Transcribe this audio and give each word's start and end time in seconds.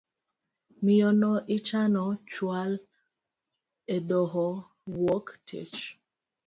Miyono 0.83 1.31
ichano 1.55 2.05
chual 2.31 2.71
edoho 3.95 4.45
wuok 4.97 5.25
tich. 5.47 5.77